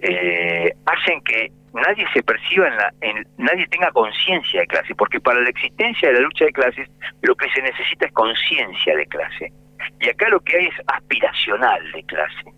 eh, 0.00 0.72
hacen 0.84 1.20
que 1.22 1.50
nadie 1.72 2.06
se 2.12 2.22
perciba 2.22 2.68
en 2.68 2.76
la, 2.76 2.92
en, 3.00 3.26
nadie 3.38 3.66
tenga 3.68 3.90
conciencia 3.92 4.60
de 4.60 4.66
clase, 4.66 4.94
porque 4.94 5.20
para 5.20 5.40
la 5.40 5.50
existencia 5.50 6.08
de 6.08 6.14
la 6.14 6.20
lucha 6.20 6.46
de 6.46 6.52
clases 6.52 6.88
lo 7.22 7.34
que 7.34 7.48
se 7.50 7.62
necesita 7.62 8.06
es 8.06 8.12
conciencia 8.12 8.96
de 8.96 9.06
clase. 9.06 9.52
Y 10.00 10.08
acá 10.08 10.28
lo 10.28 10.40
que 10.40 10.56
hay 10.56 10.66
es 10.66 10.74
aspiracional 10.86 11.92
de 11.92 12.02
clase. 12.04 12.52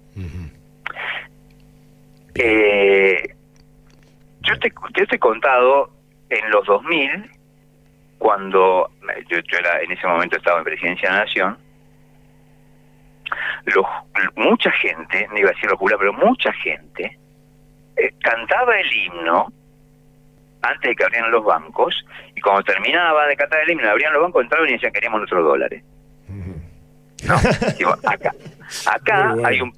Eh, 2.34 3.34
yo 4.48 4.58
te, 4.58 4.72
yo 4.96 5.06
te 5.06 5.16
he 5.16 5.18
contado 5.18 5.90
en 6.30 6.50
los 6.50 6.66
2000, 6.66 7.30
cuando 8.18 8.90
yo, 9.28 9.38
yo 9.38 9.58
era, 9.58 9.80
en 9.80 9.92
ese 9.92 10.06
momento 10.06 10.36
estaba 10.36 10.58
en 10.58 10.64
Presidencia 10.64 11.08
de 11.08 11.14
la 11.14 11.24
Nación, 11.24 11.58
los, 13.66 13.86
mucha 14.36 14.70
gente, 14.72 15.28
no 15.30 15.38
iba 15.38 15.50
a 15.50 15.52
decir 15.52 15.70
los 15.70 15.78
pero 15.98 16.12
mucha 16.14 16.52
gente 16.54 17.18
eh, 17.96 18.14
cantaba 18.22 18.78
el 18.78 18.92
himno 18.92 19.52
antes 20.62 20.90
de 20.90 20.96
que 20.96 21.04
abrieran 21.04 21.30
los 21.30 21.44
bancos 21.44 22.04
y 22.34 22.40
cuando 22.40 22.62
terminaba 22.62 23.26
de 23.26 23.36
cantar 23.36 23.60
el 23.60 23.70
himno, 23.70 23.90
abrían 23.90 24.12
los 24.12 24.22
bancos, 24.22 24.42
entraban 24.42 24.68
y 24.68 24.72
decían 24.72 24.92
queríamos 24.92 25.20
nuestros 25.20 25.44
dólares. 25.44 25.82
Ujú. 26.28 26.60
No, 27.26 27.36
digo, 27.76 27.92
acá, 28.06 28.32
acá 28.86 29.32
bueno. 29.32 29.48
hay 29.48 29.60
un 29.60 29.72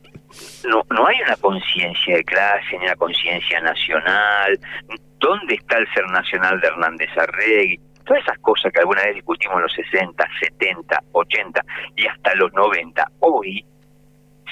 no, 0.68 0.82
no 0.90 1.06
hay 1.06 1.20
una 1.22 1.36
conciencia 1.36 2.16
de 2.16 2.24
clase 2.24 2.78
ni 2.78 2.84
una 2.84 2.96
conciencia 2.96 3.60
nacional. 3.60 4.58
¿Dónde 5.18 5.54
está 5.54 5.78
el 5.78 5.92
ser 5.92 6.06
nacional 6.08 6.60
de 6.60 6.68
Hernández 6.68 7.10
Arregui? 7.16 7.78
Todas 8.04 8.22
esas 8.22 8.38
cosas 8.38 8.72
que 8.72 8.80
alguna 8.80 9.02
vez 9.04 9.16
discutimos 9.16 9.56
en 9.56 9.62
los 9.62 9.72
60, 9.72 10.28
70, 10.40 11.02
80 11.12 11.64
y 11.96 12.06
hasta 12.06 12.34
los 12.34 12.52
90, 12.52 13.06
hoy 13.20 13.64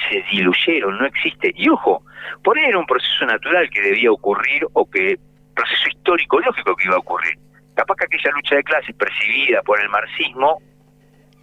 se 0.09 0.23
diluyeron, 0.31 0.99
no 0.99 1.07
existe. 1.07 1.53
Y 1.57 1.69
ojo, 1.69 2.03
por 2.43 2.59
ahí 2.59 2.67
era 2.67 2.79
un 2.79 2.87
proceso 2.87 3.27
natural 3.27 3.69
que 3.71 3.81
debía 3.81 4.13
ocurrir 4.13 4.67
o 4.73 4.89
que 4.89 5.19
proceso 5.55 5.89
histórico 5.89 6.39
lógico 6.39 6.77
que 6.77 6.85
iba 6.85 6.97
a 6.97 7.01
ocurrir. 7.01 7.35
Capaz 7.75 7.97
que 7.97 8.05
aquella 8.05 8.31
lucha 8.33 8.57
de 8.57 8.63
clases 8.63 8.95
percibida 8.97 9.63
por 9.63 9.81
el 9.81 9.89
marxismo 9.89 10.59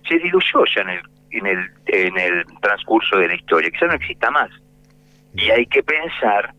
se 0.08 0.18
diluyó 0.20 0.64
ya 0.74 0.82
en 0.82 0.90
el 0.90 1.02
en 1.38 1.46
el, 1.48 1.70
en 1.88 2.18
el 2.18 2.46
transcurso 2.62 3.18
de 3.18 3.28
la 3.28 3.36
historia, 3.36 3.70
quizá 3.70 3.88
no 3.88 3.94
exista 3.94 4.32
más. 4.32 4.50
Y 5.36 5.50
hay 5.50 5.66
que 5.66 5.84
pensar 5.84 6.54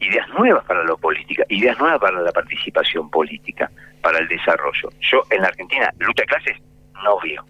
ideas 0.00 0.28
nuevas 0.38 0.64
para 0.64 0.84
la 0.84 0.96
política, 0.96 1.44
ideas 1.48 1.78
nuevas 1.78 2.00
para 2.00 2.20
la 2.20 2.32
participación 2.32 3.08
política, 3.10 3.70
para 4.00 4.18
el 4.18 4.28
desarrollo. 4.28 4.90
Yo 5.00 5.22
en 5.30 5.42
la 5.42 5.48
Argentina, 5.48 5.92
lucha 5.98 6.22
de 6.22 6.26
clases, 6.26 6.56
no 7.02 7.18
veo. 7.22 7.44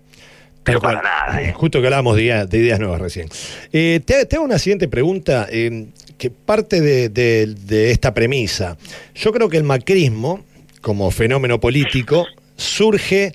Pero 0.63 0.81
para 0.81 1.03
nada. 1.03 1.43
¿eh? 1.43 1.53
Justo 1.53 1.81
que 1.81 1.87
hablábamos 1.87 2.17
de, 2.17 2.47
ideas 2.53 2.79
nuevas 2.79 3.01
recién. 3.01 3.29
Eh, 3.73 4.01
te, 4.05 4.37
hago 4.37 4.45
una 4.45 4.59
siguiente 4.59 4.87
pregunta 4.87 5.49
eh, 5.51 5.89
que 6.19 6.31
parte 6.31 6.81
de, 6.81 7.09
de, 7.09 7.91
esta 7.91 8.15
premisa. 8.15 8.77
Yo 9.15 9.33
creo 9.33 9.49
que 9.49 9.57
el 9.57 9.65
macrismo, 9.65 10.45
como 10.81 11.11
fenómeno 11.11 11.59
político, 11.59 12.27
surge 12.57 13.33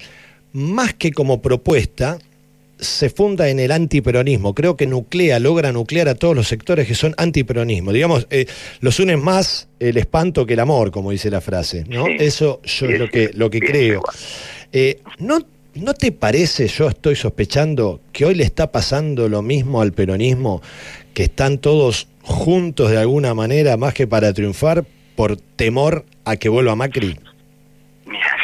más 0.54 0.94
que 0.94 1.12
como 1.12 1.42
propuesta, 1.42 2.18
se 2.80 3.10
funda 3.10 3.50
en 3.50 3.60
el 3.60 3.72
antiperonismo. 3.72 4.54
Creo 4.54 4.76
que 4.76 4.88
nuclea, 4.88 5.40
logra 5.40 5.72
nuclear 5.72 6.08
a 6.10 6.16
todos 6.16 6.36
los 6.36 6.48
sectores 6.48 6.88
que 6.88 6.96
son 6.96 7.14
antiperonismo. 7.18 7.92
Digamos, 7.92 8.28
eh, 8.30 8.46
los 8.82 9.00
unen 9.00 9.22
más 9.22 9.68
el 9.80 9.98
espanto 9.98 10.46
que 10.46 10.54
el 10.54 10.60
amor, 10.60 10.92
como 10.92 11.12
dice 11.12 11.30
la 11.30 11.42
frase. 11.42 11.86
¿no? 11.88 12.08
Eso 12.08 12.62
yo 12.64 12.88
es 12.88 13.00
lo 13.00 13.10
que, 13.10 13.32
lo 13.34 13.50
que 13.50 13.60
creo. 13.60 14.02
Eh, 14.72 15.02
¿no, 15.20 15.40
¿No 15.76 15.94
te 15.94 16.12
parece, 16.12 16.68
yo 16.68 16.90
estoy 16.90 17.16
sospechando, 17.16 18.02
que 18.12 18.26
hoy 18.26 18.34
le 18.34 18.44
está 18.44 18.72
pasando 18.72 19.30
lo 19.30 19.44
mismo 19.44 19.82
al 19.82 19.94
peronismo, 19.94 20.62
que 21.14 21.24
están 21.24 21.60
todos 21.60 22.08
juntos 22.24 22.90
de 22.90 22.98
alguna 22.98 23.36
manera, 23.36 23.78
más 23.78 23.94
que 23.94 24.08
para 24.08 24.34
triunfar, 24.34 24.86
por 25.16 25.38
temor 25.38 26.06
a 26.26 26.36
que 26.36 26.50
vuelva 26.50 26.76
Macri? 26.76 27.18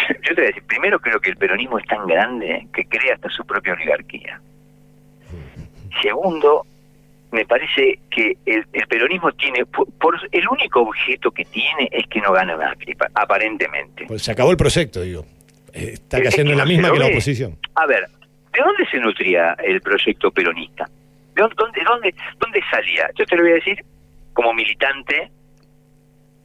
yo 0.21 0.35
te 0.35 0.35
voy 0.35 0.43
a 0.43 0.47
decir, 0.47 0.63
primero 0.63 0.99
creo 0.99 1.19
que 1.19 1.29
el 1.29 1.37
peronismo 1.37 1.79
es 1.79 1.85
tan 1.85 2.05
grande 2.07 2.67
que 2.73 2.85
crea 2.85 3.15
hasta 3.15 3.29
su 3.29 3.45
propia 3.45 3.73
oligarquía. 3.73 4.39
Segundo, 6.01 6.65
me 7.31 7.45
parece 7.45 7.99
que 8.09 8.37
el, 8.45 8.65
peronismo 8.87 9.31
tiene, 9.33 9.65
por, 9.65 10.19
el 10.31 10.47
único 10.47 10.81
objeto 10.81 11.31
que 11.31 11.45
tiene 11.45 11.89
es 11.91 12.07
que 12.07 12.21
no 12.21 12.31
gane 12.31 12.55
Macri, 12.55 12.95
aparentemente. 13.13 14.05
Pues 14.07 14.23
se 14.23 14.31
acabó 14.31 14.51
el 14.51 14.57
proyecto, 14.57 15.01
digo. 15.01 15.25
Eh, 15.73 15.91
está 15.93 16.21
cayendo 16.21 16.51
en 16.51 16.57
la 16.59 16.65
misma 16.65 16.91
que 16.91 16.99
la 16.99 17.07
oposición. 17.07 17.57
A 17.75 17.85
ver, 17.87 18.07
¿de 18.53 18.61
dónde 18.61 18.85
se 18.89 18.99
nutría 18.99 19.55
el 19.63 19.81
proyecto 19.81 20.31
peronista? 20.31 20.87
¿De 21.35 21.41
dónde, 21.41 21.81
dónde, 21.83 22.13
dónde 22.39 22.61
salía? 22.69 23.09
Yo 23.15 23.25
te 23.25 23.35
lo 23.35 23.43
voy 23.43 23.51
a 23.51 23.55
decir 23.55 23.83
como 24.33 24.53
militante 24.53 25.31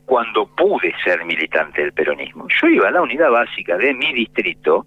cuando 0.09 0.47
pude 0.47 0.95
ser 1.05 1.23
militante 1.27 1.83
del 1.83 1.93
peronismo. 1.93 2.47
Yo 2.49 2.67
iba 2.69 2.89
a 2.89 2.91
la 2.91 3.03
unidad 3.03 3.31
básica 3.31 3.77
de 3.77 3.93
mi 3.93 4.11
distrito 4.15 4.87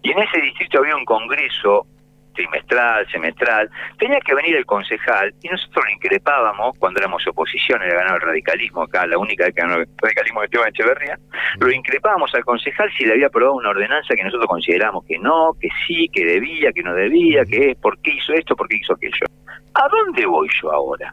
y 0.00 0.12
en 0.12 0.18
ese 0.20 0.40
distrito 0.40 0.78
había 0.78 0.94
un 0.94 1.04
congreso 1.04 1.88
trimestral, 2.34 3.04
semestral, 3.10 3.68
tenía 3.98 4.20
que 4.20 4.32
venir 4.32 4.54
el 4.54 4.64
concejal 4.64 5.34
y 5.42 5.48
nosotros 5.48 5.84
lo 5.84 5.90
increpábamos 5.90 6.78
cuando 6.78 7.00
éramos 7.00 7.26
oposición, 7.26 7.82
era 7.82 7.96
ganado 7.96 8.18
el 8.18 8.22
radicalismo 8.22 8.82
acá, 8.82 9.08
la 9.08 9.18
única 9.18 9.46
vez 9.46 9.56
que 9.56 9.60
ganó 9.60 9.74
el 9.74 9.88
radicalismo 10.00 10.40
de 10.40 10.46
Esteban 10.46 10.68
Echeverría, 10.68 11.18
lo 11.58 11.72
increpábamos 11.72 12.32
al 12.36 12.44
concejal 12.44 12.88
si 12.96 13.06
le 13.06 13.14
había 13.14 13.26
aprobado 13.26 13.56
una 13.56 13.70
ordenanza 13.70 14.14
que 14.14 14.22
nosotros 14.22 14.48
consideramos 14.48 15.04
que 15.04 15.18
no, 15.18 15.50
que 15.60 15.68
sí, 15.84 16.08
que 16.12 16.24
debía, 16.24 16.70
que 16.72 16.84
no 16.84 16.94
debía, 16.94 17.44
que 17.44 17.72
es, 17.72 17.76
por 17.78 18.00
qué 18.02 18.12
hizo 18.12 18.34
esto, 18.34 18.54
por 18.54 18.68
qué 18.68 18.76
hizo 18.76 18.92
aquello. 18.92 19.26
¿A 19.74 19.88
dónde 19.88 20.24
voy 20.26 20.48
yo 20.62 20.70
ahora? 20.70 21.12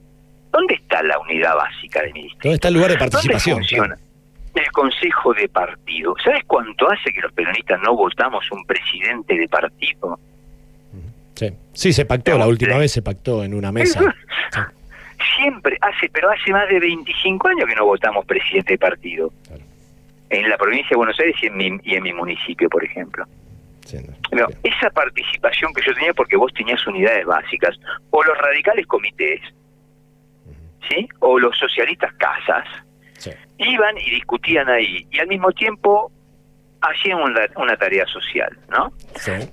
¿Dónde 0.57 0.73
está 0.73 1.03
la 1.03 1.19
unidad 1.19 1.55
básica 1.55 2.01
de 2.01 2.13
ministerio? 2.13 2.41
¿Dónde 2.41 2.55
está 2.55 2.67
el 2.69 2.73
lugar 2.73 2.89
de 2.89 2.97
participación? 2.97 3.61
El 4.55 4.71
Consejo 4.71 5.31
de 5.35 5.47
Partido. 5.49 6.15
¿Sabes 6.23 6.43
cuánto 6.47 6.89
hace 6.89 7.13
que 7.13 7.21
los 7.21 7.31
peronistas 7.31 7.79
no 7.83 7.95
votamos 7.95 8.43
un 8.51 8.65
presidente 8.65 9.37
de 9.37 9.47
partido? 9.47 10.19
Sí, 11.35 11.53
sí 11.73 11.93
se 11.93 12.05
pactó, 12.05 12.39
la 12.39 12.47
última 12.47 12.79
vez 12.79 12.91
se 12.91 13.03
pactó 13.03 13.43
en 13.43 13.53
una 13.53 13.71
mesa. 13.71 14.01
Siempre, 15.37 15.77
hace, 15.79 16.09
pero 16.09 16.31
hace 16.31 16.51
más 16.51 16.67
de 16.69 16.79
25 16.79 17.47
años 17.49 17.69
que 17.69 17.75
no 17.75 17.85
votamos 17.85 18.25
presidente 18.25 18.73
de 18.73 18.79
partido. 18.79 19.31
En 20.31 20.49
la 20.49 20.57
provincia 20.57 20.89
de 20.89 20.95
Buenos 20.95 21.19
Aires 21.19 21.35
y 21.43 21.45
en 21.45 21.57
mi, 21.57 21.79
y 21.83 21.95
en 21.95 22.01
mi 22.01 22.13
municipio, 22.13 22.67
por 22.67 22.83
ejemplo. 22.83 23.25
esa 24.63 24.89
participación 24.89 25.71
que 25.75 25.85
yo 25.85 25.93
tenía 25.93 26.15
porque 26.15 26.35
vos 26.35 26.51
tenías 26.53 26.85
unidades 26.87 27.27
básicas, 27.27 27.77
o 28.09 28.23
los 28.23 28.35
radicales 28.39 28.87
comités, 28.87 29.39
¿sí? 30.89 31.07
O 31.19 31.39
los 31.39 31.57
socialistas 31.57 32.13
casas. 32.13 32.65
Iban 33.57 33.97
y 33.97 34.11
discutían 34.11 34.69
ahí 34.69 35.07
y 35.09 35.19
al 35.19 35.27
mismo 35.27 35.51
tiempo 35.51 36.11
hacían 36.81 37.19
una, 37.19 37.75
tarea 37.77 38.05
social, 38.05 38.55
¿no? 38.69 38.91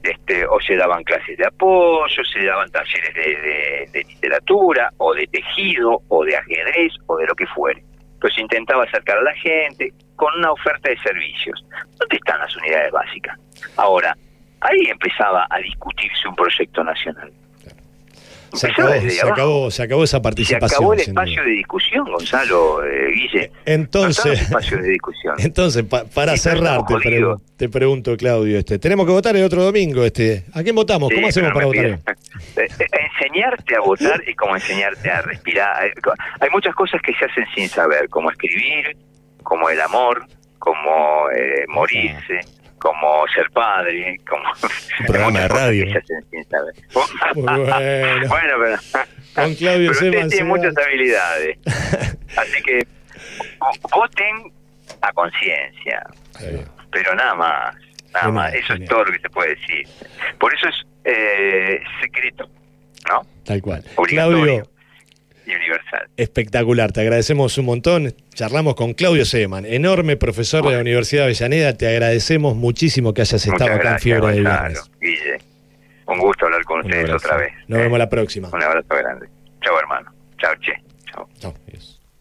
Este, 0.02 0.46
o 0.46 0.60
se 0.60 0.76
daban 0.76 1.02
clases 1.04 1.38
de 1.38 1.46
apoyo, 1.46 2.24
se 2.24 2.44
daban 2.44 2.70
talleres 2.70 3.14
de, 3.92 4.04
literatura, 4.04 4.90
o 4.98 5.14
de 5.14 5.26
tejido, 5.28 6.02
o 6.08 6.24
de 6.24 6.36
ajedrez, 6.36 6.92
o 7.06 7.16
de 7.16 7.26
lo 7.26 7.34
que 7.34 7.46
fuere. 7.46 7.82
Pues 8.20 8.36
intentaba 8.38 8.84
acercar 8.84 9.18
a 9.18 9.22
la 9.22 9.34
gente 9.34 9.92
con 10.16 10.32
una 10.38 10.52
oferta 10.52 10.90
de 10.90 10.98
servicios. 10.98 11.64
¿Dónde 11.98 12.16
están 12.16 12.40
las 12.40 12.54
unidades 12.56 12.92
básicas? 12.92 13.38
Ahora, 13.76 14.16
ahí 14.60 14.86
empezaba 14.88 15.46
a 15.50 15.58
discutirse 15.58 16.28
un 16.28 16.34
proyecto 16.34 16.84
nacional. 16.84 17.32
Se 18.54 18.68
acabó, 18.68 19.70
se, 19.70 19.82
acabó, 19.82 20.04
esa 20.04 20.22
participación. 20.22 20.68
Se 20.68 20.74
acabó 20.76 20.94
el 20.94 21.00
espacio 21.00 21.44
de 21.44 21.50
discusión, 21.50 22.04
Gonzalo, 22.10 22.84
eh, 22.84 23.10
Guille. 23.12 23.50
Entonces, 23.64 24.42
espacio 24.42 24.78
de 24.78 24.88
discusión. 24.88 25.34
entonces 25.38 25.84
para 25.84 26.36
cerrar, 26.36 26.80
te, 27.56 27.68
pregunto, 27.68 28.16
Claudio, 28.16 28.58
este, 28.58 28.78
tenemos 28.78 29.06
que 29.06 29.12
votar 29.12 29.36
el 29.36 29.44
otro 29.44 29.62
domingo. 29.62 30.04
Este, 30.04 30.44
¿A 30.54 30.62
quién 30.62 30.74
votamos? 30.74 31.10
¿Cómo 31.12 31.26
hacemos 31.26 31.52
para 31.52 31.66
votar? 31.66 32.00
Eh, 32.56 32.68
eh, 32.78 32.86
enseñarte 33.20 33.76
a 33.76 33.80
votar 33.80 34.20
es 34.26 34.36
como 34.36 34.54
enseñarte 34.54 35.10
a 35.10 35.22
respirar. 35.22 35.92
Hay 36.40 36.50
muchas 36.50 36.74
cosas 36.74 37.00
que 37.02 37.12
se 37.14 37.24
hacen 37.24 37.44
sin 37.54 37.68
saber, 37.68 38.08
como 38.08 38.30
escribir, 38.30 38.96
como 39.42 39.68
el 39.70 39.80
amor, 39.80 40.26
como 40.58 41.26
morirse 41.68 42.40
como 42.84 43.26
ser 43.34 43.50
padre, 43.50 44.20
como 44.28 44.44
un 45.00 45.06
programa 45.06 45.40
de 45.40 45.48
radio. 45.48 45.86
bueno. 47.34 47.64
bueno, 48.28 48.54
pero, 48.60 48.76
con 49.34 49.54
Claudio 49.54 49.90
pero 49.98 50.08
usted 50.10 50.28
tiene 50.28 50.44
muchas 50.44 50.76
habilidades. 50.76 51.58
Así 52.36 52.62
que 52.62 52.86
voten 53.90 54.52
a 55.00 55.12
conciencia, 55.14 56.06
pero 56.90 57.14
nada 57.14 57.34
más, 57.34 57.76
nada 58.12 58.30
más. 58.30 58.54
Eso 58.54 58.74
es 58.74 58.84
todo 58.84 59.04
lo 59.04 59.12
que 59.12 59.20
se 59.20 59.30
puede 59.30 59.54
decir. 59.54 59.88
Por 60.38 60.52
eso 60.52 60.68
es 60.68 60.74
eh, 61.04 61.80
secreto, 62.02 62.46
¿no? 63.08 63.22
Tal 63.46 63.62
cual. 63.62 63.82
Claudio, 64.08 64.62
y 65.46 65.54
universal. 65.54 66.08
Espectacular, 66.16 66.92
te 66.92 67.00
agradecemos 67.00 67.56
un 67.58 67.66
montón. 67.66 68.14
Charlamos 68.34 68.74
con 68.74 68.94
Claudio 68.94 69.24
Seman, 69.24 69.66
enorme 69.66 70.16
profesor 70.16 70.64
de 70.64 70.72
la 70.74 70.80
Universidad 70.80 71.22
de 71.22 71.26
Avellaneda. 71.26 71.74
Te 71.74 71.88
agradecemos 71.88 72.56
muchísimo 72.56 73.14
que 73.14 73.22
hayas 73.22 73.46
estado 73.46 73.72
acá 73.72 73.92
en 73.92 73.98
Fiebre 74.00 74.32
de 74.32 74.40
Viernes. 74.40 74.90
Guille. 75.00 75.38
Un 76.06 76.18
gusto 76.18 76.46
hablar 76.46 76.62
con 76.64 76.80
ustedes 76.80 77.10
otra 77.10 77.36
vez. 77.38 77.52
Nos 77.66 77.78
vemos 77.78 77.98
la 77.98 78.08
próxima. 78.08 78.48
Un 78.52 78.62
abrazo 78.62 78.88
grande. 78.88 79.26
Chao, 79.62 79.78
hermano. 79.78 80.12
Chao, 80.38 80.52
che. 80.60 80.72
Chao. 81.10 81.28
Chao. 81.38 81.54